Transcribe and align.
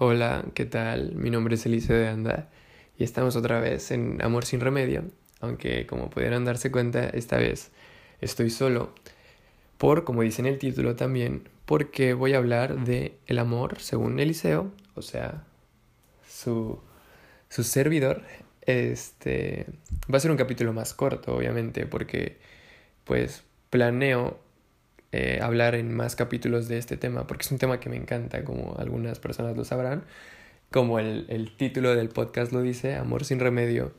Hola, 0.00 0.44
¿qué 0.54 0.64
tal? 0.64 1.16
Mi 1.16 1.28
nombre 1.28 1.56
es 1.56 1.66
Eliseo 1.66 1.96
de 1.96 2.06
Anda 2.06 2.48
y 2.96 3.02
estamos 3.02 3.34
otra 3.34 3.58
vez 3.58 3.90
en 3.90 4.22
Amor 4.22 4.44
sin 4.44 4.60
Remedio, 4.60 5.02
aunque 5.40 5.88
como 5.88 6.08
pudieron 6.08 6.44
darse 6.44 6.70
cuenta, 6.70 7.08
esta 7.08 7.36
vez 7.36 7.72
estoy 8.20 8.50
solo, 8.50 8.94
por, 9.76 10.04
como 10.04 10.22
dice 10.22 10.40
en 10.40 10.46
el 10.46 10.60
título 10.60 10.94
también, 10.94 11.48
porque 11.64 12.14
voy 12.14 12.34
a 12.34 12.36
hablar 12.36 12.84
de 12.84 13.18
el 13.26 13.40
amor 13.40 13.80
según 13.80 14.20
Eliseo, 14.20 14.70
o 14.94 15.02
sea, 15.02 15.42
su, 16.28 16.78
su 17.48 17.64
servidor. 17.64 18.22
Este 18.60 19.66
va 20.08 20.18
a 20.18 20.20
ser 20.20 20.30
un 20.30 20.36
capítulo 20.36 20.72
más 20.72 20.94
corto, 20.94 21.34
obviamente, 21.34 21.86
porque 21.86 22.38
pues 23.02 23.42
planeo 23.68 24.38
eh, 25.12 25.40
hablar 25.42 25.74
en 25.74 25.94
más 25.94 26.16
capítulos 26.16 26.68
de 26.68 26.78
este 26.78 26.96
tema, 26.96 27.26
porque 27.26 27.44
es 27.44 27.50
un 27.52 27.58
tema 27.58 27.80
que 27.80 27.88
me 27.88 27.96
encanta, 27.96 28.44
como 28.44 28.76
algunas 28.78 29.18
personas 29.18 29.56
lo 29.56 29.64
sabrán, 29.64 30.04
como 30.70 30.98
el, 30.98 31.26
el 31.28 31.56
título 31.56 31.94
del 31.94 32.08
podcast 32.08 32.52
lo 32.52 32.62
dice, 32.62 32.96
Amor 32.96 33.24
sin 33.24 33.40
remedio. 33.40 33.92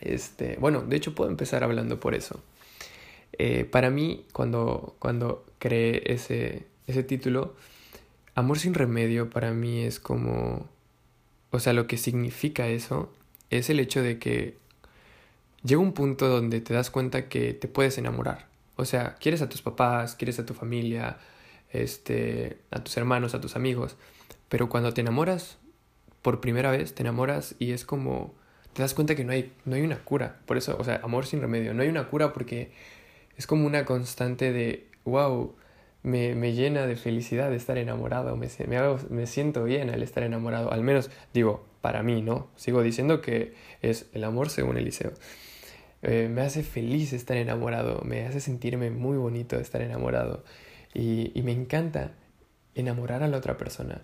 Este, 0.00 0.56
bueno, 0.60 0.82
de 0.82 0.96
hecho 0.96 1.14
puedo 1.14 1.30
empezar 1.30 1.64
hablando 1.64 1.98
por 1.98 2.14
eso. 2.14 2.42
Eh, 3.38 3.64
para 3.64 3.90
mí, 3.90 4.26
cuando, 4.32 4.96
cuando 4.98 5.44
creé 5.58 6.12
ese, 6.12 6.66
ese 6.86 7.02
título, 7.02 7.56
Amor 8.36 8.58
sin 8.58 8.74
remedio 8.74 9.30
para 9.30 9.52
mí 9.52 9.82
es 9.82 10.00
como, 10.00 10.68
o 11.50 11.58
sea, 11.60 11.72
lo 11.72 11.86
que 11.86 11.96
significa 11.96 12.66
eso 12.68 13.12
es 13.50 13.70
el 13.70 13.80
hecho 13.80 14.02
de 14.02 14.18
que 14.18 14.58
llega 15.62 15.80
un 15.80 15.92
punto 15.92 16.28
donde 16.28 16.60
te 16.60 16.74
das 16.74 16.90
cuenta 16.90 17.28
que 17.28 17.54
te 17.54 17.68
puedes 17.68 17.96
enamorar. 17.98 18.53
O 18.76 18.84
sea, 18.84 19.14
quieres 19.16 19.42
a 19.42 19.48
tus 19.48 19.62
papás, 19.62 20.14
quieres 20.16 20.38
a 20.38 20.46
tu 20.46 20.54
familia, 20.54 21.18
este, 21.70 22.58
a 22.70 22.82
tus 22.82 22.96
hermanos, 22.96 23.34
a 23.34 23.40
tus 23.40 23.56
amigos, 23.56 23.96
pero 24.48 24.68
cuando 24.68 24.92
te 24.92 25.00
enamoras 25.00 25.58
por 26.22 26.40
primera 26.40 26.70
vez, 26.70 26.94
te 26.94 27.02
enamoras 27.02 27.54
y 27.58 27.72
es 27.72 27.84
como 27.84 28.34
te 28.72 28.82
das 28.82 28.94
cuenta 28.94 29.14
que 29.14 29.24
no 29.24 29.32
hay 29.32 29.52
no 29.64 29.76
hay 29.76 29.82
una 29.82 29.98
cura. 29.98 30.40
Por 30.46 30.56
eso, 30.56 30.76
o 30.78 30.84
sea, 30.84 31.00
amor 31.04 31.26
sin 31.26 31.40
remedio, 31.40 31.74
no 31.74 31.82
hay 31.82 31.88
una 31.88 32.08
cura 32.08 32.32
porque 32.32 32.72
es 33.36 33.46
como 33.46 33.66
una 33.66 33.84
constante 33.84 34.52
de 34.52 34.88
wow, 35.04 35.54
me, 36.02 36.34
me 36.34 36.52
llena 36.52 36.86
de 36.86 36.96
felicidad 36.96 37.50
de 37.50 37.56
estar 37.56 37.78
enamorado, 37.78 38.36
me, 38.36 38.48
me, 38.66 38.78
me 39.10 39.26
siento 39.26 39.64
bien 39.64 39.90
al 39.90 40.02
estar 40.02 40.22
enamorado, 40.22 40.72
al 40.72 40.82
menos 40.82 41.10
digo, 41.32 41.66
para 41.80 42.02
mí, 42.02 42.22
¿no? 42.22 42.48
Sigo 42.56 42.82
diciendo 42.82 43.20
que 43.20 43.54
es 43.82 44.06
el 44.14 44.24
amor 44.24 44.48
según 44.50 44.78
Eliseo. 44.78 45.12
Eh, 46.06 46.28
me 46.28 46.42
hace 46.42 46.62
feliz 46.62 47.14
estar 47.14 47.36
enamorado, 47.38 48.02
me 48.04 48.26
hace 48.26 48.38
sentirme 48.40 48.90
muy 48.90 49.16
bonito 49.16 49.58
estar 49.58 49.80
enamorado 49.80 50.44
y, 50.92 51.32
y 51.34 51.42
me 51.42 51.52
encanta 51.52 52.12
enamorar 52.74 53.22
a 53.22 53.28
la 53.28 53.38
otra 53.38 53.56
persona. 53.56 54.02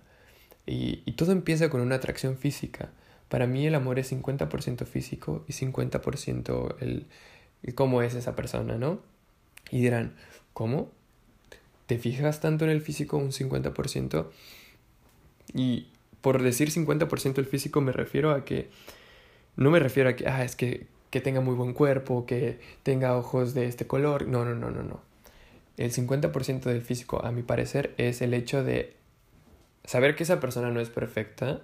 Y, 0.65 1.03
y, 1.05 1.11
todo 1.13 1.31
empieza 1.31 1.69
con 1.69 1.79
una 1.79 1.95
atracción 1.95 2.37
física. 2.37 2.89
Para 3.29 3.45
mí 3.45 3.67
el 3.67 3.75
amor 3.75 3.99
es 3.99 4.11
50% 4.11 4.85
físico 4.85 5.45
y 5.47 5.53
50% 5.53 6.75
el, 6.79 7.05
el 7.61 7.75
cómo 7.75 8.01
es 8.01 8.15
esa 8.15 8.35
persona, 8.35 8.77
¿no? 8.77 8.99
Y 9.69 9.81
dirán, 9.81 10.15
¿cómo? 10.53 10.89
¿Te 11.85 11.99
fijas 11.99 12.39
tanto 12.39 12.65
en 12.65 12.71
el 12.71 12.81
físico 12.81 13.17
un 13.17 13.31
50%? 13.31 14.27
Y 15.53 15.87
por 16.21 16.41
decir 16.41 16.71
50% 16.71 17.37
el 17.37 17.45
físico 17.45 17.79
me 17.81 17.91
refiero 17.91 18.31
a 18.31 18.43
que 18.43 18.69
no 19.55 19.69
me 19.69 19.79
refiero 19.79 20.09
a 20.09 20.15
que, 20.15 20.27
ah, 20.27 20.43
es 20.43 20.55
que 20.55 20.87
que 21.11 21.21
tenga 21.21 21.41
muy 21.41 21.53
buen 21.53 21.73
cuerpo, 21.73 22.25
que 22.25 22.59
tenga 22.81 23.15
ojos 23.15 23.53
de 23.53 23.65
este 23.65 23.85
color. 23.85 24.27
No, 24.27 24.43
no, 24.43 24.55
no, 24.55 24.71
no, 24.71 24.81
no. 24.81 25.01
El 25.77 25.91
50% 25.91 26.61
del 26.61 26.81
físico, 26.81 27.23
a 27.23 27.31
mi 27.31 27.43
parecer, 27.43 27.93
es 27.97 28.21
el 28.21 28.33
hecho 28.33 28.63
de 28.63 28.95
saber 29.83 30.15
que 30.15 30.23
esa 30.23 30.39
persona 30.39 30.71
no 30.71 30.79
es 30.79 30.89
perfecta, 30.89 31.61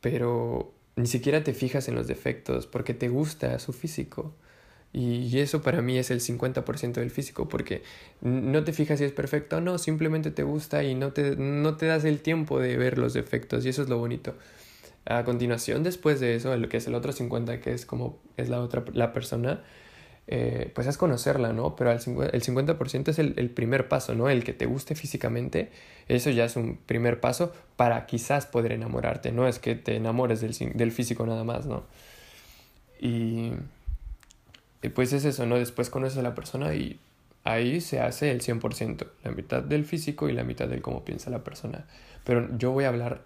pero 0.00 0.72
ni 0.96 1.06
siquiera 1.06 1.42
te 1.42 1.54
fijas 1.54 1.88
en 1.88 1.94
los 1.94 2.06
defectos 2.06 2.66
porque 2.66 2.94
te 2.94 3.08
gusta 3.08 3.58
su 3.58 3.72
físico. 3.72 4.34
Y 4.92 5.38
eso 5.38 5.62
para 5.62 5.82
mí 5.82 5.98
es 5.98 6.10
el 6.10 6.20
50% 6.20 6.94
del 6.94 7.10
físico, 7.10 7.48
porque 7.48 7.84
no 8.22 8.64
te 8.64 8.72
fijas 8.72 8.98
si 8.98 9.04
es 9.04 9.12
perfecto 9.12 9.58
o 9.58 9.60
no, 9.60 9.78
simplemente 9.78 10.32
te 10.32 10.42
gusta 10.42 10.82
y 10.82 10.96
no 10.96 11.12
te, 11.12 11.36
no 11.36 11.76
te 11.76 11.86
das 11.86 12.04
el 12.04 12.20
tiempo 12.20 12.58
de 12.58 12.76
ver 12.76 12.98
los 12.98 13.12
defectos, 13.14 13.64
y 13.64 13.68
eso 13.68 13.82
es 13.82 13.88
lo 13.88 13.98
bonito. 13.98 14.34
A 15.06 15.24
continuación, 15.24 15.82
después 15.82 16.20
de 16.20 16.34
eso, 16.34 16.56
lo 16.56 16.68
que 16.68 16.76
es 16.76 16.86
el 16.86 16.94
otro 16.94 17.12
50, 17.12 17.60
que 17.60 17.72
es 17.72 17.86
como 17.86 18.18
es 18.36 18.48
la 18.48 18.60
otra 18.60 18.84
la 18.92 19.12
persona, 19.12 19.62
eh, 20.26 20.70
pues 20.74 20.86
es 20.86 20.96
conocerla, 20.96 21.52
¿no? 21.52 21.74
Pero 21.74 21.90
el 21.90 21.98
50%, 21.98 23.08
es 23.08 23.18
el, 23.18 23.34
el, 23.36 23.50
primer 23.50 23.88
paso, 23.88 24.14
¿no? 24.14 24.28
El 24.28 24.44
que 24.44 24.52
te 24.52 24.66
guste 24.66 24.94
físicamente, 24.94 25.72
eso 26.06 26.30
ya 26.30 26.44
es 26.44 26.54
un 26.54 26.76
primer 26.76 27.18
paso 27.18 27.52
para 27.76 28.06
quizás 28.06 28.46
poder 28.46 28.72
enamorarte, 28.72 29.32
no 29.32 29.48
es 29.48 29.58
que 29.58 29.74
te 29.74 29.96
enamores 29.96 30.40
del, 30.40 30.54
del 30.74 30.92
físico 30.92 31.26
nada 31.26 31.42
más, 31.42 31.66
¿no? 31.66 31.84
Y, 33.00 33.52
y 34.82 34.88
pues 34.90 35.12
es 35.12 35.24
eso, 35.24 35.46
¿no? 35.46 35.56
Después 35.56 35.90
conoces 35.90 36.18
a 36.18 36.22
la 36.22 36.34
persona 36.34 36.74
y 36.74 37.00
ahí 37.44 37.80
se 37.80 38.00
hace 38.00 38.30
el 38.30 38.40
100%, 38.40 39.06
la 39.24 39.30
mitad 39.32 39.62
del 39.62 39.84
físico 39.84 40.28
y 40.28 40.32
la 40.32 40.44
mitad 40.44 40.68
del 40.68 40.82
cómo 40.82 41.04
piensa 41.04 41.30
la 41.30 41.42
persona. 41.42 41.86
Pero 42.24 42.48
yo 42.56 42.70
voy 42.72 42.84
a 42.84 42.88
hablar 42.88 43.24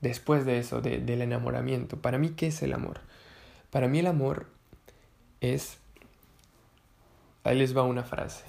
después 0.00 0.44
de 0.44 0.58
eso, 0.58 0.80
de, 0.80 0.98
del 0.98 1.22
enamoramiento. 1.22 1.96
Para 1.96 2.18
mí, 2.18 2.30
¿qué 2.30 2.48
es 2.48 2.62
el 2.62 2.72
amor? 2.72 3.00
Para 3.70 3.88
mí 3.88 3.98
el 4.00 4.06
amor 4.06 4.46
es... 5.40 5.78
Ahí 7.44 7.58
les 7.58 7.76
va 7.76 7.82
una 7.82 8.04
frase. 8.04 8.44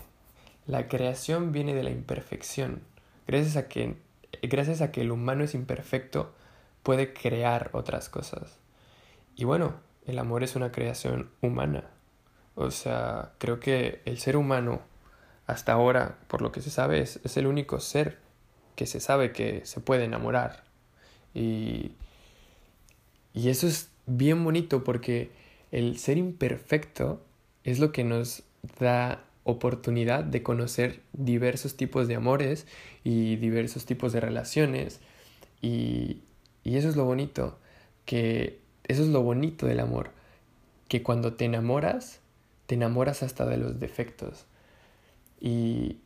La 0.65 0.87
creación 0.87 1.51
viene 1.51 1.73
de 1.73 1.83
la 1.83 1.89
imperfección. 1.89 2.81
Gracias 3.27 3.55
a 3.55 3.67
que, 3.67 3.95
gracias 4.41 4.81
a 4.81 4.91
que 4.91 5.01
el 5.01 5.11
humano 5.11 5.43
es 5.43 5.53
imperfecto, 5.53 6.33
puede 6.83 7.13
crear 7.13 7.69
otras 7.73 8.09
cosas. 8.09 8.57
Y 9.35 9.45
bueno, 9.45 9.75
el 10.05 10.19
amor 10.19 10.43
es 10.43 10.55
una 10.55 10.71
creación 10.71 11.29
humana. 11.41 11.85
O 12.55 12.71
sea, 12.71 13.31
creo 13.37 13.59
que 13.59 14.01
el 14.05 14.17
ser 14.17 14.35
humano, 14.35 14.81
hasta 15.47 15.73
ahora, 15.73 16.17
por 16.27 16.41
lo 16.41 16.51
que 16.51 16.61
se 16.61 16.69
sabe, 16.69 17.01
es, 17.01 17.19
es 17.23 17.37
el 17.37 17.47
único 17.47 17.79
ser 17.79 18.19
que 18.75 18.85
se 18.85 18.99
sabe 18.99 19.31
que 19.31 19.65
se 19.65 19.79
puede 19.79 20.03
enamorar. 20.05 20.63
Y, 21.33 21.91
y 23.33 23.49
eso 23.49 23.67
es 23.67 23.89
bien 24.05 24.43
bonito 24.43 24.83
porque 24.83 25.31
el 25.71 25.97
ser 25.97 26.17
imperfecto 26.17 27.21
es 27.63 27.79
lo 27.79 27.91
que 27.91 28.03
nos 28.03 28.43
da 28.79 29.23
oportunidad 29.43 30.23
de 30.23 30.43
conocer 30.43 31.01
diversos 31.13 31.75
tipos 31.75 32.07
de 32.07 32.15
amores 32.15 32.67
y 33.03 33.37
diversos 33.37 33.85
tipos 33.85 34.13
de 34.13 34.19
relaciones. 34.19 34.99
Y, 35.61 36.19
y 36.63 36.77
eso 36.77 36.89
es 36.89 36.95
lo 36.95 37.05
bonito 37.05 37.57
que 38.05 38.59
eso 38.87 39.03
es 39.03 39.09
lo 39.09 39.21
bonito 39.21 39.67
del 39.67 39.79
amor 39.79 40.11
que 40.87 41.03
cuando 41.03 41.33
te 41.33 41.45
enamoras 41.45 42.19
te 42.71 42.75
enamoras 42.75 43.21
hasta 43.21 43.45
de 43.45 43.57
los 43.57 43.81
defectos. 43.81 44.45
Y, 45.41 45.97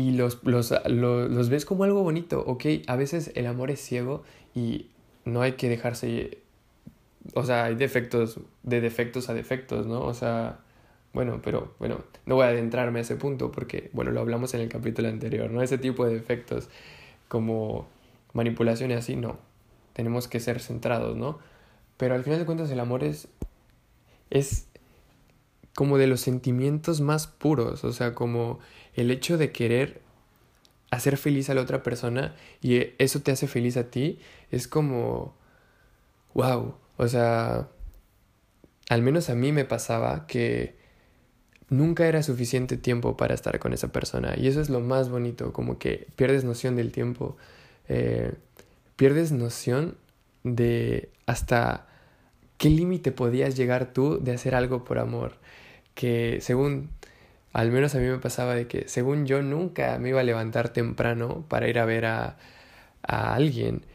y 0.00 0.12
los, 0.12 0.42
los, 0.44 0.72
los, 0.86 1.30
los, 1.30 1.50
ves 1.50 1.66
como 1.66 1.84
algo 1.84 2.02
bonito, 2.02 2.42
¿ok? 2.46 2.64
A 2.86 2.96
veces 2.96 3.32
el 3.34 3.46
amor 3.46 3.70
es 3.70 3.80
ciego 3.80 4.22
y 4.54 4.86
no 5.26 5.42
hay 5.42 5.52
que 5.52 5.68
dejarse... 5.68 6.38
O 7.34 7.44
sea, 7.44 7.64
hay 7.64 7.74
defectos, 7.74 8.40
de 8.62 8.80
defectos 8.80 9.28
a 9.28 9.34
defectos, 9.34 9.86
¿no? 9.86 10.00
O 10.00 10.14
sea, 10.14 10.60
bueno, 11.12 11.40
pero 11.44 11.74
bueno, 11.78 12.02
no 12.24 12.36
voy 12.36 12.46
a 12.46 12.48
adentrarme 12.48 13.00
a 13.00 13.02
ese 13.02 13.16
punto 13.16 13.52
porque, 13.52 13.90
bueno, 13.92 14.10
lo 14.10 14.20
hablamos 14.20 14.54
en 14.54 14.62
el 14.62 14.70
capítulo 14.70 15.08
anterior, 15.08 15.50
¿no? 15.50 15.60
Ese 15.60 15.76
tipo 15.76 16.06
de 16.06 16.14
defectos 16.14 16.70
como 17.28 17.86
manipulación 18.32 18.90
y 18.92 18.94
así, 18.94 19.16
no. 19.16 19.38
Tenemos 19.92 20.28
que 20.28 20.40
ser 20.40 20.60
centrados, 20.60 21.14
¿no? 21.14 21.40
Pero 21.98 22.14
al 22.14 22.24
final 22.24 22.38
de 22.38 22.46
cuentas 22.46 22.70
el 22.70 22.80
amor 22.80 23.04
es... 23.04 23.28
es 24.30 24.66
como 25.74 25.98
de 25.98 26.06
los 26.06 26.20
sentimientos 26.20 27.00
más 27.00 27.26
puros, 27.26 27.84
o 27.84 27.92
sea, 27.92 28.14
como 28.14 28.58
el 28.94 29.10
hecho 29.10 29.38
de 29.38 29.52
querer 29.52 30.00
hacer 30.90 31.16
feliz 31.16 31.48
a 31.50 31.54
la 31.54 31.62
otra 31.62 31.82
persona 31.82 32.34
y 32.60 32.88
eso 32.98 33.20
te 33.20 33.30
hace 33.30 33.46
feliz 33.46 33.76
a 33.76 33.90
ti, 33.90 34.18
es 34.50 34.66
como, 34.66 35.34
wow, 36.34 36.74
o 36.96 37.08
sea, 37.08 37.68
al 38.88 39.02
menos 39.02 39.30
a 39.30 39.34
mí 39.34 39.52
me 39.52 39.64
pasaba 39.64 40.26
que 40.26 40.76
nunca 41.68 42.06
era 42.08 42.22
suficiente 42.24 42.76
tiempo 42.76 43.16
para 43.16 43.34
estar 43.34 43.58
con 43.60 43.72
esa 43.72 43.92
persona 43.92 44.34
y 44.36 44.48
eso 44.48 44.60
es 44.60 44.68
lo 44.68 44.80
más 44.80 45.08
bonito, 45.08 45.52
como 45.52 45.78
que 45.78 46.08
pierdes 46.16 46.44
noción 46.44 46.74
del 46.74 46.90
tiempo, 46.90 47.36
eh, 47.88 48.34
pierdes 48.96 49.30
noción 49.30 49.96
de 50.42 51.10
hasta 51.26 51.86
qué 52.60 52.68
límite 52.68 53.10
podías 53.10 53.56
llegar 53.56 53.94
tú 53.94 54.20
de 54.22 54.34
hacer 54.34 54.54
algo 54.54 54.84
por 54.84 54.98
amor, 54.98 55.38
que 55.94 56.40
según 56.42 56.90
al 57.54 57.72
menos 57.72 57.94
a 57.94 57.98
mí 57.98 58.06
me 58.06 58.18
pasaba 58.18 58.54
de 58.54 58.66
que 58.68 58.86
según 58.86 59.26
yo 59.26 59.40
nunca 59.42 59.98
me 59.98 60.10
iba 60.10 60.20
a 60.20 60.24
levantar 60.24 60.68
temprano 60.68 61.46
para 61.48 61.68
ir 61.68 61.78
a 61.78 61.86
ver 61.86 62.04
a, 62.04 62.36
a 63.02 63.34
alguien 63.34 63.86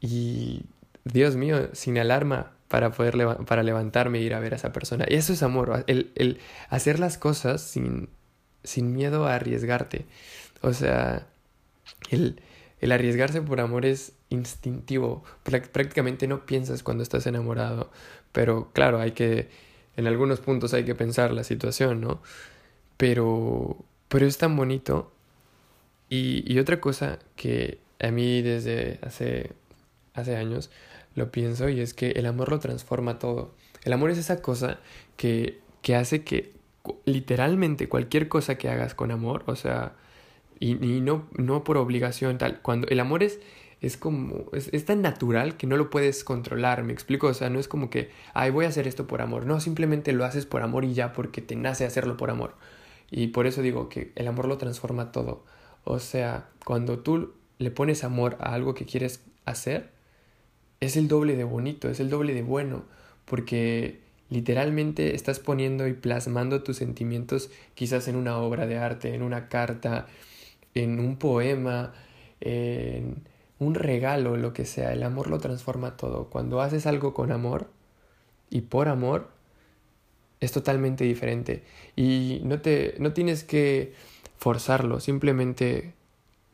y 0.00 0.62
Dios 1.04 1.36
mío, 1.36 1.70
sin 1.74 1.96
alarma 1.96 2.52
para 2.66 2.90
poder 2.90 3.16
para 3.46 3.62
levantarme 3.62 4.18
e 4.18 4.22
ir 4.22 4.34
a 4.34 4.40
ver 4.40 4.52
a 4.54 4.56
esa 4.56 4.72
persona. 4.72 5.06
Y 5.08 5.14
eso 5.14 5.32
es 5.32 5.44
amor, 5.44 5.84
el, 5.86 6.10
el 6.16 6.40
hacer 6.70 6.98
las 6.98 7.18
cosas 7.18 7.62
sin, 7.62 8.08
sin 8.64 8.94
miedo 8.94 9.26
a 9.26 9.36
arriesgarte. 9.36 10.06
O 10.62 10.72
sea, 10.72 11.28
el 12.10 12.42
el 12.80 12.92
arriesgarse 12.92 13.42
por 13.42 13.60
amor 13.60 13.84
es 13.84 14.12
instintivo. 14.30 15.24
Prácticamente 15.42 16.26
no 16.28 16.46
piensas 16.46 16.82
cuando 16.82 17.02
estás 17.02 17.26
enamorado. 17.26 17.90
Pero 18.32 18.70
claro, 18.72 19.00
hay 19.00 19.12
que. 19.12 19.48
En 19.96 20.06
algunos 20.06 20.40
puntos 20.40 20.74
hay 20.74 20.84
que 20.84 20.94
pensar 20.94 21.32
la 21.32 21.44
situación, 21.44 22.00
¿no? 22.00 22.20
Pero. 22.96 23.76
Pero 24.08 24.26
es 24.26 24.38
tan 24.38 24.56
bonito. 24.56 25.12
Y, 26.08 26.50
y 26.50 26.58
otra 26.58 26.80
cosa 26.80 27.18
que 27.36 27.78
a 28.00 28.10
mí 28.10 28.42
desde 28.42 28.98
hace, 29.02 29.52
hace 30.14 30.36
años 30.36 30.70
lo 31.14 31.30
pienso 31.30 31.68
y 31.68 31.80
es 31.80 31.94
que 31.94 32.12
el 32.12 32.26
amor 32.26 32.50
lo 32.50 32.58
transforma 32.60 33.18
todo. 33.18 33.54
El 33.84 33.92
amor 33.92 34.10
es 34.10 34.18
esa 34.18 34.40
cosa 34.40 34.78
que, 35.16 35.60
que 35.82 35.96
hace 35.96 36.24
que 36.24 36.52
literalmente 37.04 37.88
cualquier 37.88 38.28
cosa 38.28 38.56
que 38.56 38.68
hagas 38.68 38.94
con 38.94 39.10
amor, 39.10 39.44
o 39.46 39.56
sea, 39.56 39.92
y, 40.60 40.74
no, 40.74 41.28
no 41.36 41.64
por 41.64 41.76
obligación, 41.76 42.38
tal, 42.38 42.60
cuando 42.62 42.88
el 42.88 43.00
amor 43.00 43.22
es, 43.22 43.40
es 43.80 43.96
como, 43.96 44.46
es, 44.52 44.68
es, 44.72 44.84
tan 44.84 45.02
natural 45.02 45.56
que 45.56 45.66
no 45.66 45.76
lo 45.76 45.90
puedes 45.90 46.24
controlar, 46.24 46.82
me 46.82 46.92
explico, 46.92 47.28
o 47.28 47.34
sea, 47.34 47.48
no 47.48 47.60
es 47.60 47.68
como 47.68 47.90
que, 47.90 48.10
ay, 48.34 48.50
voy 48.50 48.64
a 48.64 48.68
hacer 48.68 48.88
esto 48.88 49.06
por 49.06 49.22
amor, 49.22 49.46
no, 49.46 49.60
simplemente 49.60 50.12
lo 50.12 50.24
haces 50.24 50.46
por 50.46 50.62
amor 50.62 50.84
y 50.84 50.94
ya 50.94 51.12
porque 51.12 51.42
te 51.42 51.54
nace 51.56 51.84
hacerlo 51.84 52.16
por 52.16 52.30
amor. 52.30 52.54
Y 53.10 53.28
por 53.28 53.46
eso 53.46 53.62
digo 53.62 53.88
que 53.88 54.12
el 54.16 54.28
amor 54.28 54.48
lo 54.48 54.58
transforma 54.58 55.12
todo. 55.12 55.44
O 55.84 55.98
sea, 55.98 56.48
cuando 56.64 56.98
tú 56.98 57.32
le 57.58 57.70
pones 57.70 58.04
amor 58.04 58.36
a 58.40 58.52
algo 58.54 58.74
que 58.74 58.84
quieres 58.84 59.22
hacer, 59.44 59.90
es 60.80 60.96
el 60.96 61.08
doble 61.08 61.36
de 61.36 61.44
bonito, 61.44 61.88
es 61.88 62.00
el 62.00 62.10
doble 62.10 62.34
de 62.34 62.42
bueno, 62.42 62.84
porque 63.24 64.00
literalmente 64.30 65.14
estás 65.14 65.38
poniendo 65.40 65.88
y 65.88 65.94
plasmando 65.94 66.62
tus 66.62 66.76
sentimientos 66.76 67.50
quizás 67.74 68.08
en 68.08 68.16
una 68.16 68.38
obra 68.38 68.66
de 68.66 68.76
arte, 68.78 69.14
en 69.14 69.22
una 69.22 69.48
carta, 69.48 70.06
en 70.74 71.00
un 71.00 71.16
poema, 71.16 71.94
en 72.40 73.22
un 73.58 73.74
regalo, 73.74 74.36
lo 74.36 74.52
que 74.52 74.64
sea. 74.64 74.92
El 74.92 75.02
amor 75.02 75.28
lo 75.28 75.38
transforma 75.38 75.96
todo. 75.96 76.30
Cuando 76.30 76.60
haces 76.60 76.86
algo 76.86 77.14
con 77.14 77.32
amor 77.32 77.68
y 78.50 78.62
por 78.62 78.88
amor, 78.88 79.28
es 80.40 80.52
totalmente 80.52 81.04
diferente. 81.04 81.64
Y 81.96 82.40
no, 82.44 82.60
te, 82.60 82.94
no 82.98 83.12
tienes 83.12 83.44
que 83.44 83.94
forzarlo, 84.36 85.00
simplemente 85.00 85.94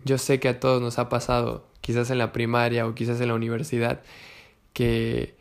yo 0.05 0.19
sé 0.19 0.41
que 0.41 0.49
a 0.49 0.61
todos 0.61 0.81
nos 0.81 0.99
ha 0.99 1.09
pasado, 1.09 1.67
quizás 1.81 2.11
en 2.11 2.19
la 2.19 2.33
primaria 2.33 2.87
o 2.87 2.95
quizás 2.95 3.21
en 3.21 3.29
la 3.29 3.35
universidad, 3.35 4.03
que 4.73 5.35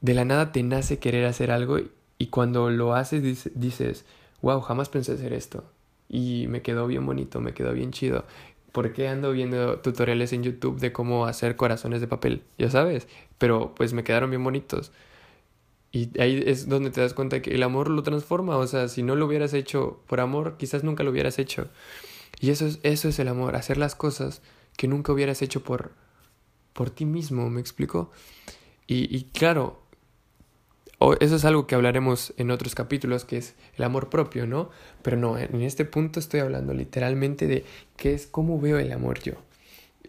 de 0.00 0.14
la 0.14 0.24
nada 0.24 0.52
te 0.52 0.62
nace 0.62 0.98
querer 0.98 1.24
hacer 1.26 1.50
algo 1.50 1.78
y 2.18 2.26
cuando 2.28 2.70
lo 2.70 2.94
haces 2.94 3.50
dices, 3.54 4.04
wow, 4.42 4.60
jamás 4.60 4.88
pensé 4.88 5.12
hacer 5.12 5.32
esto. 5.32 5.64
Y 6.08 6.46
me 6.48 6.62
quedó 6.62 6.86
bien 6.86 7.04
bonito, 7.06 7.40
me 7.40 7.54
quedó 7.54 7.72
bien 7.72 7.90
chido. 7.90 8.24
¿Por 8.74 8.92
qué 8.92 9.06
ando 9.06 9.30
viendo 9.30 9.78
tutoriales 9.78 10.32
en 10.32 10.42
YouTube 10.42 10.80
de 10.80 10.92
cómo 10.92 11.26
hacer 11.26 11.54
corazones 11.54 12.00
de 12.00 12.08
papel? 12.08 12.42
Ya 12.58 12.70
sabes, 12.70 13.06
pero 13.38 13.72
pues 13.72 13.92
me 13.92 14.02
quedaron 14.02 14.30
bien 14.30 14.42
bonitos. 14.42 14.90
Y 15.92 16.10
ahí 16.20 16.42
es 16.44 16.68
donde 16.68 16.90
te 16.90 17.00
das 17.00 17.14
cuenta 17.14 17.40
que 17.40 17.54
el 17.54 17.62
amor 17.62 17.88
lo 17.88 18.02
transforma. 18.02 18.56
O 18.56 18.66
sea, 18.66 18.88
si 18.88 19.04
no 19.04 19.14
lo 19.14 19.26
hubieras 19.26 19.54
hecho 19.54 20.00
por 20.08 20.18
amor, 20.18 20.56
quizás 20.58 20.82
nunca 20.82 21.04
lo 21.04 21.12
hubieras 21.12 21.38
hecho. 21.38 21.68
Y 22.40 22.50
eso 22.50 22.66
es, 22.66 22.80
eso 22.82 23.08
es 23.08 23.16
el 23.20 23.28
amor, 23.28 23.54
hacer 23.54 23.78
las 23.78 23.94
cosas 23.94 24.42
que 24.76 24.88
nunca 24.88 25.12
hubieras 25.12 25.40
hecho 25.40 25.62
por, 25.62 25.92
por 26.72 26.90
ti 26.90 27.04
mismo, 27.04 27.48
¿me 27.50 27.60
explico? 27.60 28.10
Y, 28.88 29.16
y 29.16 29.30
claro, 29.30 29.83
eso 31.20 31.36
es 31.36 31.44
algo 31.44 31.66
que 31.66 31.74
hablaremos 31.74 32.32
en 32.36 32.50
otros 32.50 32.74
capítulos, 32.74 33.24
que 33.24 33.36
es 33.36 33.54
el 33.76 33.84
amor 33.84 34.10
propio, 34.10 34.46
¿no? 34.46 34.70
Pero 35.02 35.16
no, 35.16 35.38
en 35.38 35.60
este 35.62 35.84
punto 35.84 36.20
estoy 36.20 36.40
hablando 36.40 36.72
literalmente 36.74 37.46
de 37.46 37.64
qué 37.96 38.14
es 38.14 38.26
cómo 38.26 38.60
veo 38.60 38.78
el 38.78 38.92
amor 38.92 39.20
yo. 39.20 39.34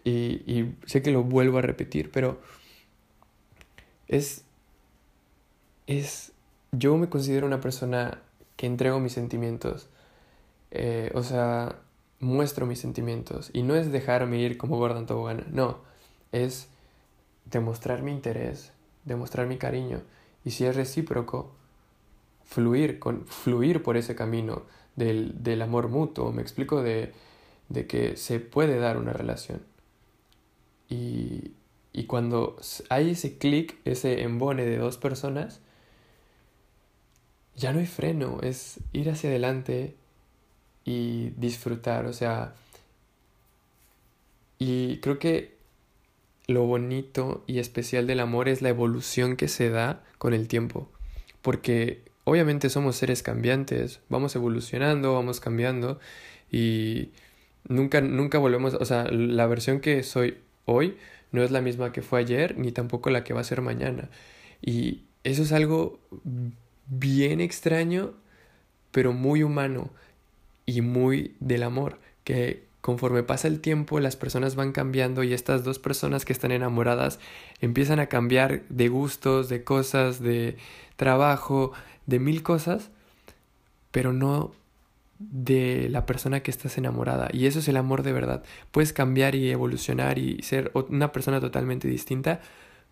Y, 0.04 0.42
y 0.46 0.74
sé 0.86 1.02
que 1.02 1.10
lo 1.10 1.22
vuelvo 1.24 1.58
a 1.58 1.62
repetir, 1.62 2.10
pero 2.12 2.40
es, 4.08 4.44
es, 5.86 6.32
yo 6.72 6.96
me 6.96 7.08
considero 7.08 7.46
una 7.46 7.60
persona 7.60 8.20
que 8.56 8.66
entrego 8.66 9.00
mis 9.00 9.12
sentimientos. 9.12 9.88
Eh, 10.70 11.10
o 11.14 11.22
sea, 11.22 11.76
muestro 12.20 12.66
mis 12.66 12.80
sentimientos. 12.80 13.50
Y 13.52 13.62
no 13.62 13.74
es 13.74 13.92
dejarme 13.92 14.38
ir 14.38 14.56
como 14.58 14.78
Gordon 14.78 15.06
Tobogana, 15.06 15.44
no. 15.50 15.78
Es 16.32 16.68
demostrar 17.44 18.02
mi 18.02 18.12
interés, 18.12 18.72
demostrar 19.04 19.46
mi 19.46 19.58
cariño. 19.58 20.02
Y 20.46 20.52
si 20.52 20.64
es 20.64 20.76
recíproco, 20.76 21.50
fluir, 22.44 23.00
con, 23.00 23.26
fluir 23.26 23.82
por 23.82 23.96
ese 23.96 24.14
camino 24.14 24.62
del, 24.94 25.42
del 25.42 25.60
amor 25.60 25.88
mutuo. 25.88 26.30
Me 26.30 26.40
explico 26.40 26.82
de, 26.82 27.12
de, 27.68 27.88
que 27.88 28.16
se 28.16 28.38
puede 28.38 28.78
dar 28.78 28.96
una 28.96 29.12
relación. 29.12 29.60
Y, 30.88 31.50
y 31.92 32.04
cuando 32.04 32.56
hay 32.90 33.10
ese 33.10 33.38
clic, 33.38 33.76
ese 33.84 34.22
embone 34.22 34.64
de 34.64 34.78
dos 34.78 34.98
personas, 34.98 35.60
ya 37.56 37.72
no 37.72 37.80
hay 37.80 37.86
freno, 37.86 38.38
es 38.40 38.78
ir 38.92 39.10
hacia 39.10 39.30
adelante 39.30 39.96
y 40.84 41.30
disfrutar, 41.30 42.06
o 42.06 42.12
sea, 42.12 42.54
y 44.58 44.98
creo 44.98 45.18
que 45.18 45.55
lo 46.46 46.64
bonito 46.64 47.44
y 47.46 47.58
especial 47.58 48.06
del 48.06 48.20
amor 48.20 48.48
es 48.48 48.62
la 48.62 48.68
evolución 48.68 49.36
que 49.36 49.48
se 49.48 49.70
da 49.70 50.04
con 50.18 50.32
el 50.34 50.48
tiempo, 50.48 50.88
porque 51.42 52.02
obviamente 52.24 52.70
somos 52.70 52.96
seres 52.96 53.22
cambiantes, 53.22 54.00
vamos 54.08 54.34
evolucionando, 54.36 55.14
vamos 55.14 55.40
cambiando 55.40 55.98
y 56.50 57.10
nunca 57.68 58.00
nunca 58.00 58.38
volvemos, 58.38 58.74
o 58.74 58.84
sea, 58.84 59.04
la 59.10 59.46
versión 59.46 59.80
que 59.80 60.02
soy 60.02 60.38
hoy 60.64 60.96
no 61.32 61.42
es 61.42 61.50
la 61.50 61.60
misma 61.60 61.92
que 61.92 62.02
fue 62.02 62.20
ayer 62.20 62.56
ni 62.58 62.72
tampoco 62.72 63.10
la 63.10 63.24
que 63.24 63.34
va 63.34 63.40
a 63.40 63.44
ser 63.44 63.60
mañana. 63.62 64.08
Y 64.62 65.04
eso 65.24 65.42
es 65.42 65.52
algo 65.52 65.98
bien 66.86 67.40
extraño, 67.40 68.14
pero 68.92 69.12
muy 69.12 69.42
humano 69.42 69.90
y 70.64 70.80
muy 70.80 71.34
del 71.40 71.62
amor, 71.62 71.98
que 72.24 72.65
conforme 72.86 73.24
pasa 73.24 73.48
el 73.48 73.58
tiempo 73.58 73.98
las 73.98 74.14
personas 74.14 74.54
van 74.54 74.70
cambiando 74.70 75.24
y 75.24 75.32
estas 75.32 75.64
dos 75.64 75.80
personas 75.80 76.24
que 76.24 76.32
están 76.32 76.52
enamoradas 76.52 77.18
empiezan 77.60 77.98
a 77.98 78.06
cambiar 78.06 78.62
de 78.68 78.86
gustos, 78.86 79.48
de 79.48 79.64
cosas, 79.64 80.22
de 80.22 80.56
trabajo, 80.94 81.72
de 82.06 82.20
mil 82.20 82.44
cosas, 82.44 82.92
pero 83.90 84.12
no 84.12 84.52
de 85.18 85.88
la 85.90 86.06
persona 86.06 86.44
que 86.44 86.52
estás 86.52 86.78
enamorada. 86.78 87.28
Y 87.32 87.46
eso 87.46 87.58
es 87.58 87.66
el 87.66 87.76
amor 87.76 88.04
de 88.04 88.12
verdad. 88.12 88.44
Puedes 88.70 88.92
cambiar 88.92 89.34
y 89.34 89.50
evolucionar 89.50 90.20
y 90.20 90.40
ser 90.42 90.70
una 90.72 91.10
persona 91.10 91.40
totalmente 91.40 91.88
distinta, 91.88 92.40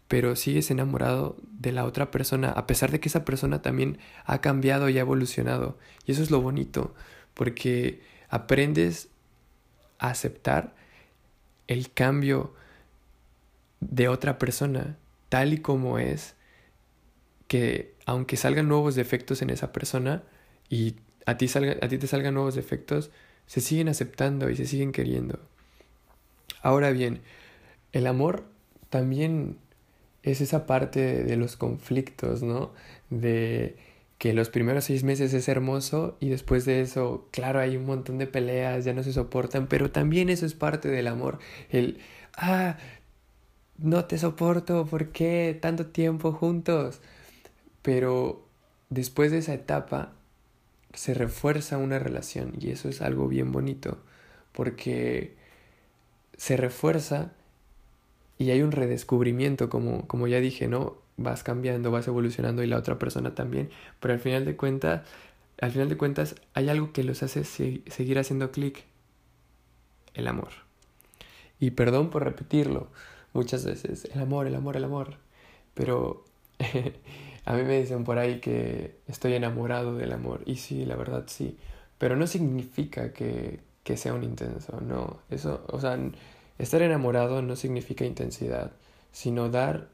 pero 0.08 0.34
sigues 0.34 0.72
enamorado 0.72 1.36
de 1.52 1.70
la 1.70 1.84
otra 1.84 2.10
persona, 2.10 2.50
a 2.50 2.66
pesar 2.66 2.90
de 2.90 2.98
que 2.98 3.08
esa 3.08 3.24
persona 3.24 3.62
también 3.62 3.98
ha 4.24 4.40
cambiado 4.40 4.88
y 4.88 4.98
ha 4.98 5.02
evolucionado. 5.02 5.78
Y 6.04 6.10
eso 6.10 6.22
es 6.24 6.32
lo 6.32 6.40
bonito 6.40 6.96
porque 7.32 8.02
aprendes 8.28 9.13
aceptar 9.98 10.74
el 11.66 11.92
cambio 11.92 12.54
de 13.80 14.08
otra 14.08 14.38
persona 14.38 14.96
tal 15.28 15.52
y 15.52 15.58
como 15.58 15.98
es, 15.98 16.34
que 17.48 17.94
aunque 18.06 18.36
salgan 18.36 18.68
nuevos 18.68 18.94
defectos 18.94 19.42
en 19.42 19.50
esa 19.50 19.72
persona 19.72 20.22
y 20.68 20.96
a 21.26 21.36
ti, 21.36 21.48
salga, 21.48 21.76
a 21.82 21.88
ti 21.88 21.98
te 21.98 22.06
salgan 22.06 22.34
nuevos 22.34 22.54
defectos, 22.54 23.10
se 23.46 23.60
siguen 23.60 23.88
aceptando 23.88 24.50
y 24.50 24.56
se 24.56 24.66
siguen 24.66 24.92
queriendo. 24.92 25.38
Ahora 26.62 26.90
bien, 26.90 27.20
el 27.92 28.06
amor 28.06 28.44
también 28.90 29.58
es 30.22 30.40
esa 30.40 30.66
parte 30.66 31.24
de 31.24 31.36
los 31.36 31.56
conflictos, 31.56 32.42
¿no? 32.42 32.72
De 33.10 33.76
que 34.18 34.32
los 34.32 34.48
primeros 34.48 34.84
seis 34.84 35.04
meses 35.04 35.34
es 35.34 35.48
hermoso 35.48 36.16
y 36.20 36.28
después 36.30 36.64
de 36.64 36.80
eso, 36.80 37.28
claro, 37.32 37.60
hay 37.60 37.76
un 37.76 37.86
montón 37.86 38.18
de 38.18 38.26
peleas, 38.26 38.84
ya 38.84 38.92
no 38.94 39.02
se 39.02 39.12
soportan, 39.12 39.66
pero 39.68 39.90
también 39.90 40.30
eso 40.30 40.46
es 40.46 40.54
parte 40.54 40.88
del 40.88 41.08
amor. 41.08 41.38
El, 41.70 41.98
ah, 42.36 42.78
no 43.78 44.04
te 44.06 44.18
soporto, 44.18 44.86
¿por 44.86 45.10
qué 45.12 45.58
tanto 45.60 45.86
tiempo 45.86 46.32
juntos? 46.32 47.00
Pero 47.82 48.46
después 48.90 49.30
de 49.32 49.38
esa 49.38 49.54
etapa 49.54 50.12
se 50.94 51.14
refuerza 51.14 51.78
una 51.78 51.98
relación 51.98 52.54
y 52.60 52.70
eso 52.70 52.88
es 52.88 53.02
algo 53.02 53.28
bien 53.28 53.52
bonito 53.52 53.98
porque 54.52 55.34
se 56.36 56.56
refuerza 56.56 57.32
y 58.38 58.50
hay 58.50 58.62
un 58.62 58.72
redescubrimiento, 58.72 59.68
como, 59.68 60.06
como 60.06 60.26
ya 60.26 60.40
dije, 60.40 60.68
¿no? 60.68 60.96
Vas 61.16 61.42
cambiando, 61.42 61.90
vas 61.90 62.08
evolucionando 62.08 62.62
y 62.62 62.66
la 62.66 62.78
otra 62.78 62.98
persona 62.98 63.34
también, 63.34 63.70
pero 64.00 64.14
al 64.14 64.20
final 64.20 64.44
de 64.44 64.56
cuentas, 64.56 65.02
al 65.60 65.70
final 65.70 65.88
de 65.88 65.96
cuentas 65.96 66.36
hay 66.54 66.68
algo 66.68 66.92
que 66.92 67.04
los 67.04 67.22
hace 67.22 67.44
seguir 67.44 68.18
haciendo 68.18 68.50
clic, 68.50 68.84
el 70.14 70.26
amor. 70.28 70.50
Y 71.60 71.72
perdón 71.72 72.10
por 72.10 72.24
repetirlo 72.24 72.88
muchas 73.32 73.64
veces, 73.64 74.06
el 74.12 74.20
amor, 74.20 74.46
el 74.46 74.54
amor, 74.54 74.76
el 74.76 74.84
amor, 74.84 75.16
pero 75.74 76.24
a 77.44 77.54
mí 77.54 77.62
me 77.62 77.80
dicen 77.80 78.04
por 78.04 78.18
ahí 78.18 78.40
que 78.40 78.96
estoy 79.08 79.34
enamorado 79.34 79.96
del 79.96 80.12
amor. 80.12 80.42
Y 80.46 80.56
sí, 80.56 80.84
la 80.84 80.96
verdad 80.96 81.24
sí, 81.26 81.58
pero 81.98 82.16
no 82.16 82.26
significa 82.26 83.12
que, 83.12 83.60
que 83.82 83.96
sea 83.96 84.14
un 84.14 84.24
intenso, 84.24 84.80
no, 84.80 85.20
eso, 85.30 85.64
o 85.68 85.80
sea, 85.80 85.98
Estar 86.58 86.82
enamorado 86.82 87.42
no 87.42 87.56
significa 87.56 88.04
intensidad, 88.04 88.70
sino 89.10 89.48
dar 89.48 89.88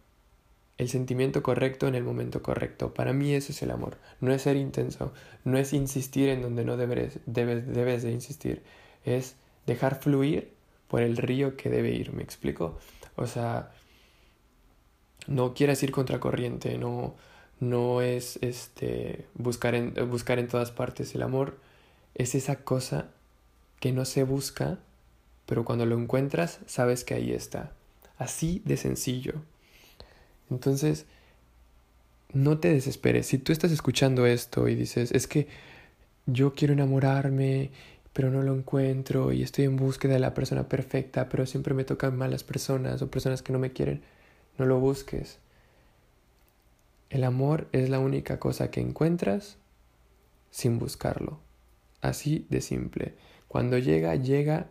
el 0.81 0.89
sentimiento 0.89 1.43
correcto 1.43 1.89
en 1.89 1.95
el 1.95 2.05
momento 2.05 2.43
correcto. 2.43 2.95
Para 2.95 3.13
mí 3.13 3.35
ese 3.35 3.53
es 3.53 3.61
el 3.61 3.71
amor. 3.71 3.99
No 4.21 4.33
es 4.33 4.41
ser 4.41 4.57
intenso, 4.57 5.13
no 5.45 5.59
es 5.59 5.75
insistir 5.75 6.31
en 6.31 6.41
donde 6.41 6.65
no 6.65 6.79
debes, 6.79 7.19
debes, 7.27 7.67
debes 7.67 8.03
de 8.03 8.13
insistir. 8.13 8.63
Es 9.05 9.37
dejar 9.67 10.01
fluir 10.01 10.55
por 10.89 11.03
el 11.03 11.19
río 11.19 11.55
que 11.59 11.69
debe 11.69 11.91
ir, 11.91 12.15
¿me 12.15 12.23
explico? 12.23 12.79
O 13.17 13.27
sea, 13.27 13.73
no 15.27 15.53
quieras 15.53 15.83
ir 15.83 15.91
contra 15.91 16.19
corriente, 16.19 16.79
no, 16.79 17.15
no 17.61 18.01
es 18.01 18.39
este, 18.41 19.27
buscar, 19.35 19.75
en, 19.75 19.93
buscar 20.09 20.39
en 20.39 20.49
todas 20.49 20.71
partes. 20.71 21.15
El 21.15 21.21
amor 21.21 21.59
es 22.15 22.35
esa 22.35 22.65
cosa 22.65 23.11
que 23.81 23.93
no 23.93 24.07
se 24.07 24.25
busca, 24.25 24.79
pero 25.45 25.67
cuando 25.67 25.85
lo 25.85 25.99
encuentras 25.99 26.61
sabes 26.65 27.05
que 27.05 27.13
ahí 27.13 27.33
está. 27.33 27.73
Así 28.17 28.63
de 28.65 28.79
sencillo. 28.79 29.43
Entonces, 30.51 31.07
no 32.33 32.59
te 32.59 32.73
desesperes. 32.73 33.27
Si 33.27 33.39
tú 33.39 33.53
estás 33.53 33.73
escuchando 33.73 34.27
esto 34.27 34.69
y 34.69 34.75
dices, 34.75 35.13
es 35.13 35.27
que 35.27 35.49
yo 36.27 36.55
quiero 36.55 36.75
enamorarme, 36.75 37.71
pero 38.13 38.31
no 38.31 38.43
lo 38.43 38.55
encuentro 38.55 39.33
y 39.33 39.43
estoy 39.43 39.65
en 39.65 39.77
búsqueda 39.77 40.15
de 40.15 40.21
la 40.21 40.35
persona 40.35 40.69
perfecta, 40.69 41.29
pero 41.29 41.47
siempre 41.47 41.75
me 41.75 41.85
tocan 41.85 42.17
malas 42.17 42.45
personas 42.45 43.03
o 43.03 43.11
personas 43.11 43.43
que 43.43 43.53
no 43.53 43.59
me 43.59 43.73
quieren, 43.73 44.03
no 44.59 44.67
lo 44.67 44.81
busques. 44.81 45.39
El 47.09 47.25
amor 47.25 47.69
es 47.73 47.89
la 47.91 47.99
única 47.99 48.39
cosa 48.39 48.71
que 48.71 48.81
encuentras 48.81 49.57
sin 50.51 50.79
buscarlo. 50.79 51.41
Así 52.01 52.47
de 52.51 52.61
simple. 52.61 53.15
Cuando 53.49 53.79
llega, 53.79 54.15
llega 54.15 54.69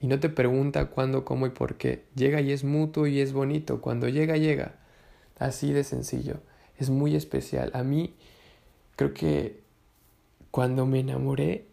y 0.00 0.06
no 0.06 0.18
te 0.20 0.30
pregunta 0.30 0.86
cuándo, 0.86 1.24
cómo 1.24 1.46
y 1.46 1.50
por 1.50 1.76
qué. 1.76 2.04
Llega 2.14 2.40
y 2.40 2.52
es 2.52 2.64
mutuo 2.64 3.06
y 3.06 3.20
es 3.20 3.32
bonito. 3.32 3.82
Cuando 3.82 4.08
llega, 4.08 4.36
llega. 4.36 4.79
Así 5.40 5.72
de 5.72 5.82
sencillo. 5.82 6.36
Es 6.78 6.90
muy 6.90 7.16
especial. 7.16 7.70
A 7.74 7.82
mí 7.82 8.14
creo 8.94 9.14
que 9.14 9.60
cuando 10.50 10.86
me 10.86 11.00
enamoré 11.00 11.64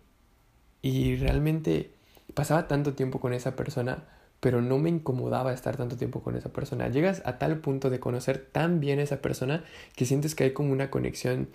y 0.82 1.18
realmente 1.18 1.92
pasaba 2.34 2.68
tanto 2.68 2.94
tiempo 2.94 3.20
con 3.20 3.34
esa 3.34 3.56
persona, 3.56 4.06
pero 4.40 4.62
no 4.62 4.78
me 4.78 4.90
incomodaba 4.90 5.54
estar 5.54 5.76
tanto 5.76 5.98
tiempo 5.98 6.24
con 6.24 6.36
esa 6.38 6.50
persona. 6.50 6.88
Llegas 6.88 7.22
a 7.26 7.38
tal 7.40 7.60
punto 7.60 7.90
de 7.90 8.00
conocer 8.00 8.48
tan 8.52 8.80
bien 8.80 9.00
a 9.00 9.04
esa 9.04 9.22
persona 9.22 9.66
que 9.96 10.06
sientes 10.06 10.34
que 10.34 10.46
hay 10.46 10.54
como 10.54 10.72
una 10.72 10.90
conexión 10.90 11.50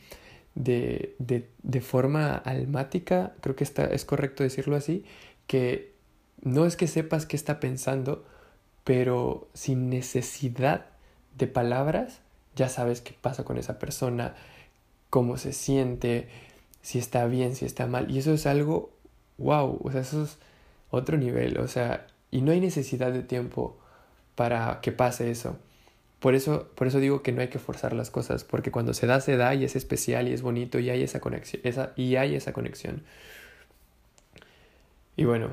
de, 0.54 1.16
de, 1.18 1.48
de 1.62 1.80
forma 1.80 2.34
almática, 2.34 3.32
creo 3.40 3.56
que 3.56 3.64
está, 3.64 3.86
es 3.86 4.04
correcto 4.04 4.42
decirlo 4.42 4.76
así, 4.76 5.04
que 5.46 5.94
no 6.42 6.66
es 6.66 6.76
que 6.76 6.88
sepas 6.88 7.24
qué 7.24 7.36
está 7.36 7.58
pensando, 7.58 8.26
pero 8.84 9.48
sin 9.54 9.88
necesidad 9.88 10.91
de 11.36 11.46
palabras, 11.46 12.20
ya 12.56 12.68
sabes 12.68 13.00
qué 13.00 13.14
pasa 13.20 13.44
con 13.44 13.58
esa 13.58 13.78
persona, 13.78 14.34
cómo 15.10 15.36
se 15.36 15.52
siente, 15.52 16.28
si 16.82 16.98
está 16.98 17.26
bien, 17.26 17.54
si 17.56 17.64
está 17.64 17.86
mal. 17.86 18.10
Y 18.10 18.18
eso 18.18 18.32
es 18.32 18.46
algo, 18.46 18.90
wow, 19.38 19.80
o 19.82 19.90
sea, 19.92 20.02
eso 20.02 20.24
es 20.24 20.38
otro 20.90 21.16
nivel, 21.16 21.58
o 21.58 21.68
sea, 21.68 22.06
y 22.30 22.42
no 22.42 22.52
hay 22.52 22.60
necesidad 22.60 23.12
de 23.12 23.22
tiempo 23.22 23.78
para 24.34 24.80
que 24.80 24.92
pase 24.92 25.30
eso. 25.30 25.58
Por 26.20 26.34
eso, 26.34 26.68
por 26.76 26.86
eso 26.86 27.00
digo 27.00 27.22
que 27.22 27.32
no 27.32 27.40
hay 27.40 27.48
que 27.48 27.58
forzar 27.58 27.92
las 27.94 28.10
cosas, 28.10 28.44
porque 28.44 28.70
cuando 28.70 28.94
se 28.94 29.06
da, 29.06 29.20
se 29.20 29.36
da 29.36 29.54
y 29.54 29.64
es 29.64 29.74
especial 29.74 30.28
y 30.28 30.32
es 30.32 30.42
bonito 30.42 30.78
y 30.78 30.88
hay 30.88 31.02
esa 31.02 31.20
conexión. 31.20 31.60
Esa, 31.64 31.92
y 31.96 32.16
hay 32.16 32.36
esa 32.36 32.52
conexión. 32.52 33.02
Y 35.16 35.24
bueno, 35.24 35.50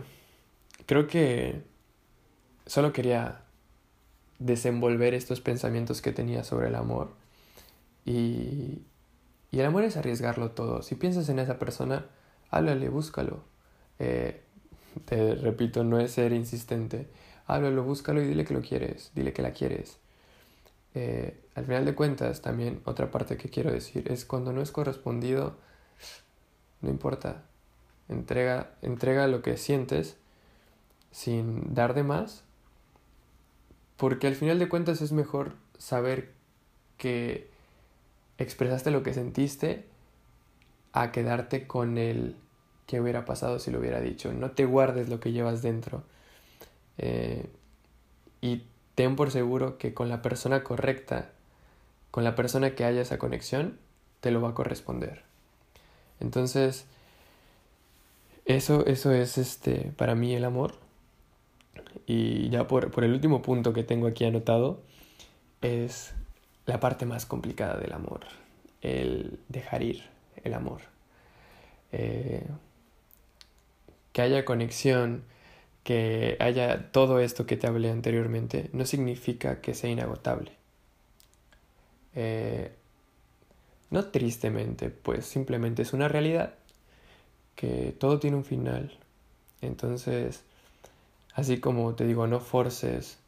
creo 0.86 1.08
que 1.08 1.62
solo 2.66 2.94
quería 2.94 3.42
desenvolver 4.40 5.14
estos 5.14 5.42
pensamientos 5.42 6.02
que 6.02 6.12
tenía 6.12 6.44
sobre 6.44 6.68
el 6.70 6.76
amor. 6.76 7.12
Y, 8.06 8.82
y 9.52 9.60
el 9.60 9.66
amor 9.66 9.84
es 9.84 9.98
arriesgarlo 9.98 10.52
todo. 10.52 10.82
Si 10.82 10.96
piensas 10.96 11.30
en 11.30 11.40
esa 11.40 11.60
persona, 11.60 12.06
háblale, 12.50 12.90
búscalo. 12.90 13.44
Eh, 14.00 14.42
te 15.06 15.36
repito, 15.36 15.84
no 15.84 16.00
es 16.00 16.12
ser 16.12 16.34
insistente. 16.34 17.08
Háblalo, 17.48 17.84
búscalo 17.84 18.22
y 18.22 18.28
dile 18.28 18.46
que 18.46 18.54
lo 18.54 18.62
quieres, 18.62 19.12
dile 19.16 19.34
que 19.34 19.42
la 19.42 19.52
quieres. 19.52 19.98
Eh, 20.94 21.40
al 21.56 21.66
final 21.66 21.86
de 21.86 21.96
cuentas, 21.96 22.42
también 22.42 22.82
otra 22.86 23.12
parte 23.12 23.38
que 23.38 23.50
quiero 23.50 23.72
decir 23.72 24.12
es 24.12 24.26
cuando 24.26 24.54
no 24.54 24.62
es 24.62 24.72
correspondido, 24.72 25.58
no 26.82 26.90
importa. 26.90 27.44
Entrega, 28.08 28.72
entrega 28.82 29.28
lo 29.28 29.42
que 29.42 29.58
sientes 29.58 30.18
sin 31.12 31.74
dar 31.74 31.94
de 31.94 32.04
más, 32.04 32.44
porque 34.00 34.28
al 34.28 34.36
final 34.36 34.60
de 34.60 34.70
cuentas 34.70 35.02
es 35.02 35.12
mejor 35.12 35.56
saber 35.78 36.32
que 36.98 37.50
expresaste 38.38 38.92
lo 38.92 39.04
que 39.04 39.14
sentiste 39.14 39.84
a 40.94 41.12
quedarte 41.12 41.68
con 41.68 41.98
el 41.98 42.38
qué 42.88 43.02
hubiera 43.02 43.26
pasado 43.26 43.60
si 43.60 43.72
lo 43.72 43.80
hubiera 43.80 44.00
dicho. 44.00 44.32
No 44.32 44.52
te 44.52 44.64
guardes 44.64 45.10
lo 45.10 45.20
que 45.20 45.34
llevas 45.34 45.62
dentro. 45.62 46.04
Eh, 46.98 47.50
y 48.40 48.64
ten 48.96 49.18
por 49.18 49.32
seguro 49.32 49.78
que 49.78 49.94
con 49.94 50.08
la 50.08 50.22
persona 50.22 50.64
correcta, 50.64 51.32
con 52.10 52.24
la 52.24 52.36
persona 52.36 52.76
que 52.76 52.86
haya 52.86 53.02
esa 53.02 53.18
conexión, 53.18 53.78
te 54.22 54.32
lo 54.32 54.40
va 54.40 54.52
a 54.52 54.56
corresponder. 54.56 55.24
Entonces, 56.22 56.86
eso, 58.46 58.86
eso 58.86 59.12
es 59.12 59.38
este, 59.38 59.92
para 59.98 60.16
mí 60.16 60.34
el 60.34 60.46
amor. 60.46 60.89
Y 62.06 62.50
ya 62.50 62.68
por, 62.68 62.92
por 62.92 63.04
el 63.04 63.14
último 63.14 63.42
punto 63.42 63.74
que 63.74 63.84
tengo 63.84 64.08
aquí 64.08 64.26
anotado, 64.26 64.82
es 65.62 66.14
la 66.66 66.80
parte 66.80 67.06
más 67.06 67.26
complicada 67.26 67.78
del 67.78 67.94
amor, 67.94 68.22
el 68.82 69.40
dejar 69.50 69.84
ir 69.84 70.04
el 70.44 70.54
amor. 70.54 70.82
Eh, 71.92 72.46
que 74.14 74.22
haya 74.22 74.46
conexión, 74.46 75.24
que 75.84 76.38
haya 76.40 76.92
todo 76.92 77.20
esto 77.20 77.46
que 77.46 77.58
te 77.58 77.68
hablé 77.68 77.90
anteriormente, 77.90 78.70
no 78.74 78.86
significa 78.86 79.62
que 79.62 79.74
sea 79.74 79.90
inagotable. 79.90 80.52
Eh, 82.16 82.72
no 83.90 84.06
tristemente, 84.06 84.90
pues 84.90 85.26
simplemente 85.26 85.82
es 85.82 85.94
una 85.94 86.08
realidad 86.08 86.54
que 87.56 87.96
todo 87.98 88.20
tiene 88.20 88.38
un 88.38 88.46
final. 88.46 88.98
Entonces, 89.62 90.44
así 91.34 91.60
como 91.60 91.96
te 91.96 92.06
digo, 92.06 92.28
no 92.28 92.40
forces 92.40 93.20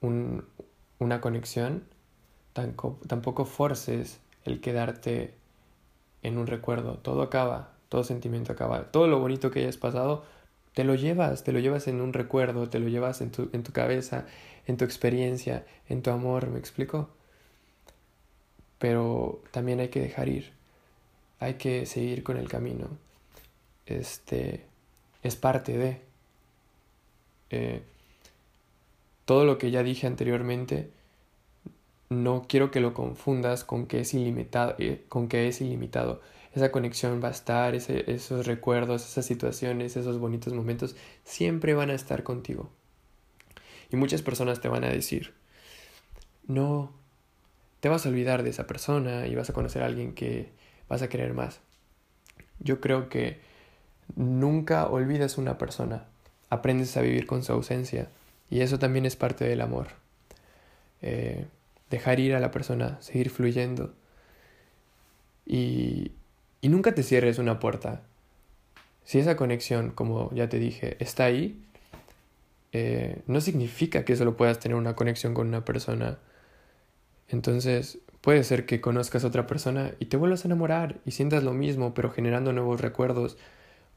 una 0.00 1.20
conexión, 1.20 1.84
tampoco 3.06 3.44
forces 3.44 4.20
el 4.44 4.60
quedarte 4.60 5.34
en 6.22 6.38
un 6.38 6.46
recuerdo. 6.46 6.98
Todo 6.98 7.22
acaba, 7.22 7.72
todo 7.88 8.04
sentimiento 8.04 8.52
acaba. 8.52 8.90
Todo 8.90 9.06
lo 9.06 9.18
bonito 9.18 9.50
que 9.50 9.60
hayas 9.60 9.76
pasado, 9.76 10.24
te 10.74 10.84
lo 10.84 10.94
llevas, 10.94 11.44
te 11.44 11.52
lo 11.52 11.58
llevas 11.58 11.88
en 11.88 12.00
un 12.00 12.12
recuerdo, 12.12 12.68
te 12.68 12.78
lo 12.78 12.88
llevas 12.88 13.20
en 13.20 13.30
tu, 13.30 13.50
en 13.52 13.62
tu 13.62 13.72
cabeza, 13.72 14.26
en 14.66 14.76
tu 14.76 14.84
experiencia, 14.84 15.66
en 15.88 16.02
tu 16.02 16.10
amor, 16.10 16.48
¿me 16.48 16.58
explico? 16.58 17.10
Pero 18.78 19.42
también 19.50 19.80
hay 19.80 19.88
que 19.88 20.00
dejar 20.00 20.28
ir, 20.28 20.52
hay 21.40 21.54
que 21.54 21.86
seguir 21.86 22.22
con 22.22 22.36
el 22.36 22.48
camino. 22.48 22.88
Este 23.86 24.66
es 25.22 25.36
parte 25.36 25.76
de. 25.76 26.07
Eh, 27.50 27.82
todo 29.24 29.44
lo 29.44 29.58
que 29.58 29.70
ya 29.70 29.82
dije 29.82 30.06
anteriormente, 30.06 30.90
no 32.08 32.46
quiero 32.48 32.70
que 32.70 32.80
lo 32.80 32.94
confundas 32.94 33.64
con 33.64 33.86
que 33.86 34.00
es 34.00 34.14
ilimitado, 34.14 34.74
eh, 34.78 35.04
con 35.08 35.28
que 35.28 35.48
es 35.48 35.60
ilimitado 35.60 36.20
esa 36.54 36.70
conexión 36.72 37.20
va 37.22 37.28
a 37.28 37.32
estar, 37.32 37.74
esos 37.74 38.46
recuerdos, 38.46 39.06
esas 39.06 39.26
situaciones, 39.26 39.96
esos 39.96 40.18
bonitos 40.18 40.52
momentos, 40.52 40.96
siempre 41.24 41.74
van 41.74 41.90
a 41.90 41.94
estar 41.94 42.22
contigo. 42.22 42.70
Y 43.90 43.96
muchas 43.96 44.22
personas 44.22 44.60
te 44.60 44.68
van 44.68 44.84
a 44.84 44.88
decir, 44.88 45.34
no, 46.46 46.92
te 47.80 47.88
vas 47.88 48.04
a 48.04 48.08
olvidar 48.08 48.42
de 48.42 48.50
esa 48.50 48.66
persona 48.66 49.26
y 49.26 49.34
vas 49.34 49.50
a 49.50 49.52
conocer 49.52 49.82
a 49.82 49.86
alguien 49.86 50.14
que 50.14 50.50
vas 50.88 51.02
a 51.02 51.08
querer 51.08 51.34
más. 51.34 51.60
Yo 52.60 52.80
creo 52.80 53.08
que 53.08 53.40
nunca 54.16 54.86
olvidas 54.88 55.38
una 55.38 55.58
persona, 55.58 56.06
aprendes 56.50 56.96
a 56.96 57.02
vivir 57.02 57.26
con 57.26 57.42
su 57.42 57.52
ausencia 57.52 58.08
y 58.50 58.60
eso 58.60 58.78
también 58.78 59.06
es 59.06 59.16
parte 59.16 59.44
del 59.44 59.60
amor. 59.60 59.88
Eh, 61.02 61.46
dejar 61.90 62.20
ir 62.20 62.34
a 62.34 62.40
la 62.40 62.50
persona, 62.50 62.98
seguir 63.00 63.30
fluyendo 63.30 63.94
y, 65.46 66.12
y 66.60 66.68
nunca 66.68 66.94
te 66.94 67.02
cierres 67.02 67.38
una 67.38 67.60
puerta. 67.60 68.02
Si 69.04 69.18
esa 69.18 69.36
conexión, 69.36 69.90
como 69.90 70.30
ya 70.34 70.48
te 70.48 70.58
dije, 70.58 70.96
está 71.00 71.24
ahí, 71.24 71.58
eh, 72.72 73.22
no 73.26 73.40
significa 73.40 74.04
que 74.04 74.16
solo 74.16 74.36
puedas 74.36 74.58
tener 74.58 74.76
una 74.76 74.94
conexión 74.94 75.34
con 75.34 75.48
una 75.48 75.64
persona. 75.64 76.18
Entonces, 77.28 77.98
puede 78.20 78.44
ser 78.44 78.66
que 78.66 78.80
conozcas 78.80 79.24
a 79.24 79.28
otra 79.28 79.46
persona 79.46 79.92
y 79.98 80.06
te 80.06 80.16
vuelvas 80.16 80.44
a 80.44 80.48
enamorar 80.48 81.00
y 81.06 81.12
sientas 81.12 81.42
lo 81.42 81.54
mismo, 81.54 81.94
pero 81.94 82.10
generando 82.10 82.52
nuevos 82.52 82.80
recuerdos. 82.80 83.38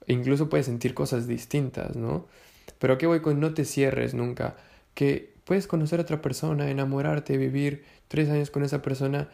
Incluso 0.07 0.49
puedes 0.49 0.65
sentir 0.65 0.93
cosas 0.93 1.27
distintas, 1.27 1.95
¿no? 1.95 2.27
Pero 2.79 2.97
¿qué 2.97 3.07
voy 3.07 3.21
con 3.21 3.39
no 3.39 3.53
te 3.53 3.65
cierres 3.65 4.13
nunca? 4.13 4.57
Que 4.93 5.33
puedes 5.45 5.67
conocer 5.67 5.99
a 5.99 6.03
otra 6.03 6.21
persona, 6.21 6.69
enamorarte, 6.69 7.37
vivir 7.37 7.83
tres 8.07 8.29
años 8.29 8.49
con 8.51 8.63
esa 8.63 8.81
persona 8.81 9.29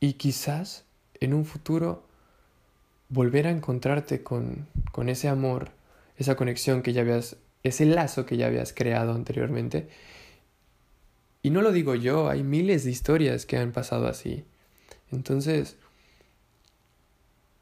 y 0.00 0.14
quizás 0.14 0.84
en 1.20 1.34
un 1.34 1.44
futuro 1.44 2.04
volver 3.08 3.46
a 3.46 3.50
encontrarte 3.50 4.22
con, 4.22 4.66
con 4.92 5.08
ese 5.08 5.28
amor, 5.28 5.70
esa 6.16 6.36
conexión 6.36 6.82
que 6.82 6.92
ya 6.92 7.02
habías, 7.02 7.36
ese 7.62 7.86
lazo 7.86 8.26
que 8.26 8.36
ya 8.36 8.46
habías 8.46 8.72
creado 8.72 9.14
anteriormente. 9.14 9.88
Y 11.42 11.50
no 11.50 11.62
lo 11.62 11.72
digo 11.72 11.94
yo, 11.94 12.28
hay 12.28 12.42
miles 12.42 12.84
de 12.84 12.90
historias 12.90 13.46
que 13.46 13.56
han 13.56 13.72
pasado 13.72 14.08
así. 14.08 14.44
Entonces, 15.12 15.76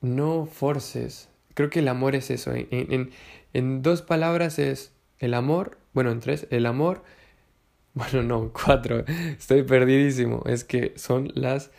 no 0.01 0.47
forces. 0.47 1.29
Creo 1.55 1.71
que 1.71 1.81
el 1.81 1.89
amor 1.89 2.15
es 2.15 2.31
eso. 2.31 2.53
En, 2.53 2.69
en, 2.71 3.11
en 3.53 3.83
dos 3.83 4.03
palabras 4.03 4.59
es 4.59 4.93
el 5.19 5.35
amor, 5.35 5.79
bueno, 5.93 6.11
en 6.11 6.21
tres, 6.21 6.47
el 6.51 6.67
amor, 6.67 7.03
bueno, 7.95 8.23
no, 8.23 8.53
cuatro, 8.53 9.05
estoy 9.07 9.63
perdidísimo. 9.63 10.43
Es 10.47 10.65
que 10.65 10.93
son 10.97 11.31
las 11.35 11.71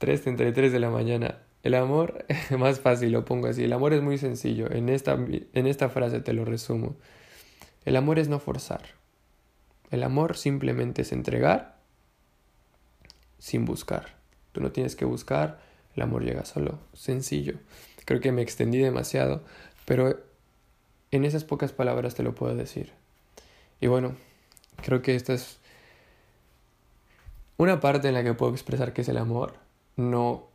3.33 0.00 0.70
de 0.70 0.78
la 0.78 0.90
mañana. 0.90 1.38
El 1.62 1.74
amor, 1.74 2.24
más 2.58 2.80
fácil 2.80 3.12
lo 3.12 3.24
pongo 3.24 3.48
así, 3.48 3.64
el 3.64 3.72
amor 3.72 3.92
es 3.92 4.02
muy 4.02 4.18
sencillo. 4.18 4.70
En 4.70 4.88
esta, 4.88 5.14
en 5.14 5.66
esta 5.66 5.88
frase 5.88 6.20
te 6.20 6.32
lo 6.32 6.44
resumo. 6.44 6.96
El 7.84 7.96
amor 7.96 8.18
es 8.18 8.28
no 8.28 8.38
forzar. 8.38 8.82
El 9.90 10.02
amor 10.02 10.36
simplemente 10.36 11.02
es 11.02 11.12
entregar 11.12 11.78
sin 13.38 13.64
buscar. 13.64 14.16
Tú 14.52 14.60
no 14.60 14.72
tienes 14.72 14.96
que 14.96 15.04
buscar, 15.04 15.60
el 15.98 16.02
amor 16.02 16.24
llega 16.24 16.44
solo, 16.44 16.78
sencillo. 16.94 17.54
Creo 18.04 18.20
que 18.20 18.32
me 18.32 18.40
extendí 18.40 18.78
demasiado, 18.78 19.42
pero 19.84 20.18
en 21.10 21.24
esas 21.24 21.44
pocas 21.44 21.72
palabras 21.72 22.14
te 22.14 22.22
lo 22.22 22.34
puedo 22.34 22.54
decir. 22.54 22.92
Y 23.80 23.88
bueno, 23.88 24.14
creo 24.82 25.02
que 25.02 25.14
esta 25.14 25.34
es 25.34 25.58
una 27.56 27.80
parte 27.80 28.08
en 28.08 28.14
la 28.14 28.22
que 28.22 28.34
puedo 28.34 28.52
expresar 28.52 28.92
que 28.92 29.02
es 29.02 29.08
el 29.08 29.18
amor. 29.18 29.54
No 29.96 30.46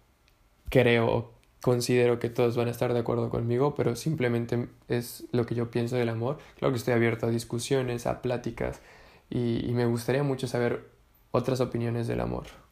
creo 0.69 1.07
o 1.07 1.31
considero 1.61 2.19
que 2.19 2.29
todos 2.29 2.55
van 2.55 2.69
a 2.69 2.71
estar 2.71 2.93
de 2.93 2.99
acuerdo 2.99 3.29
conmigo, 3.29 3.75
pero 3.75 3.95
simplemente 3.95 4.69
es 4.87 5.25
lo 5.31 5.45
que 5.45 5.55
yo 5.55 5.69
pienso 5.69 5.95
del 5.97 6.09
amor. 6.09 6.39
Claro 6.57 6.71
que 6.71 6.77
estoy 6.77 6.93
abierto 6.93 7.27
a 7.27 7.29
discusiones, 7.29 8.07
a 8.07 8.21
pláticas 8.21 8.81
y, 9.29 9.65
y 9.69 9.73
me 9.73 9.85
gustaría 9.85 10.23
mucho 10.23 10.47
saber 10.47 10.89
otras 11.31 11.59
opiniones 11.59 12.07
del 12.07 12.21
amor. 12.21 12.62